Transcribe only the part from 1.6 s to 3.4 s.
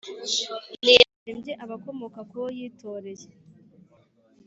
abakomoka ku uwo yitoreye,